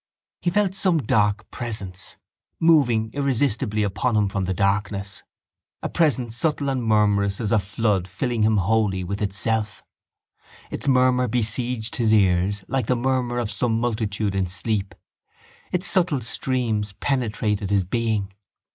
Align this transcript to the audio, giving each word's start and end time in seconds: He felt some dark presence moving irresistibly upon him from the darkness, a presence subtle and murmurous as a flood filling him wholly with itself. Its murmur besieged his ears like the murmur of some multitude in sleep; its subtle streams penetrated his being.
He 0.41 0.49
felt 0.49 0.73
some 0.73 0.97
dark 1.03 1.47
presence 1.51 2.15
moving 2.59 3.11
irresistibly 3.13 3.83
upon 3.83 4.15
him 4.15 4.29
from 4.29 4.45
the 4.45 4.53
darkness, 4.55 5.21
a 5.83 5.89
presence 5.89 6.35
subtle 6.35 6.69
and 6.69 6.83
murmurous 6.83 7.39
as 7.39 7.51
a 7.51 7.59
flood 7.59 8.07
filling 8.07 8.41
him 8.41 8.57
wholly 8.57 9.03
with 9.03 9.21
itself. 9.21 9.83
Its 10.71 10.87
murmur 10.87 11.27
besieged 11.27 11.97
his 11.97 12.11
ears 12.11 12.65
like 12.67 12.87
the 12.87 12.95
murmur 12.95 13.37
of 13.37 13.51
some 13.51 13.79
multitude 13.79 14.33
in 14.33 14.47
sleep; 14.49 14.95
its 15.71 15.87
subtle 15.87 16.21
streams 16.21 16.93
penetrated 16.93 17.69
his 17.69 17.83
being. 17.83 18.33